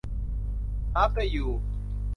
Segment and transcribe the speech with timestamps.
[0.97, 1.45] อาฟเตอร์ ยู